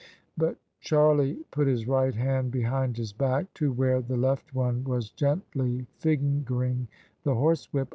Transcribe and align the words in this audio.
But 0.35 0.57
Charlie 0.79 1.45
put 1.51 1.67
his 1.67 1.87
right 1.87 2.15
hand 2.15 2.49
behind 2.49 2.97
his 2.97 3.13
back, 3.13 3.53
to 3.53 3.71
where 3.71 4.01
the 4.01 4.17
left 4.17 4.55
one 4.55 4.83
was 4.83 5.11
gently 5.11 5.85
fingering 5.99 6.87
the 7.21 7.35
horsewhip. 7.35 7.87